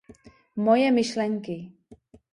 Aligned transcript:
Moje 0.55 0.89
myšlenky: 0.91 1.55